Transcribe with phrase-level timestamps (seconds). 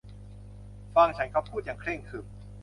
[0.95, 2.25] ฟังฉันเขาพูดอย่างเคร่งขรึม